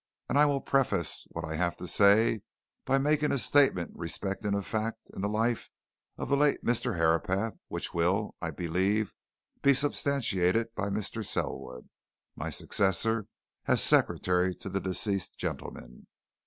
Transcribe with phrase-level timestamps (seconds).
[0.27, 2.41] And I will preface what I have to say
[2.85, 5.69] by making a statement respecting a fact in the life
[6.17, 6.97] of the late Mr.
[6.97, 9.13] Herapath which will, I believe,
[9.61, 11.23] be substantiated by Mr.
[11.23, 11.87] Selwood,
[12.35, 13.27] my successor
[13.67, 16.07] as secretary to the deceased gentleman.